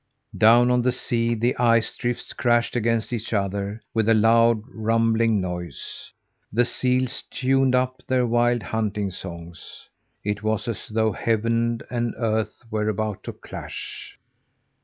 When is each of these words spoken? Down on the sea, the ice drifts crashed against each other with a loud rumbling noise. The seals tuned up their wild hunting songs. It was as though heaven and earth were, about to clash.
Down 0.35 0.71
on 0.71 0.81
the 0.81 0.91
sea, 0.91 1.35
the 1.35 1.55
ice 1.57 1.95
drifts 1.95 2.33
crashed 2.33 2.75
against 2.75 3.13
each 3.13 3.33
other 3.33 3.79
with 3.93 4.09
a 4.09 4.15
loud 4.15 4.63
rumbling 4.67 5.39
noise. 5.39 6.11
The 6.51 6.65
seals 6.65 7.21
tuned 7.29 7.75
up 7.75 8.01
their 8.07 8.25
wild 8.25 8.63
hunting 8.63 9.11
songs. 9.11 9.87
It 10.23 10.41
was 10.41 10.67
as 10.67 10.87
though 10.87 11.11
heaven 11.11 11.81
and 11.91 12.15
earth 12.17 12.63
were, 12.71 12.89
about 12.89 13.21
to 13.25 13.31
clash. 13.33 14.17